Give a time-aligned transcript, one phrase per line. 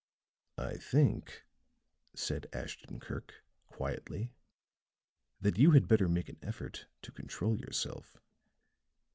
[0.57, 1.43] "I think,"
[2.15, 4.33] said Ashton Kirk, quietly,
[5.39, 8.19] "that you had better make an effort to control yourself.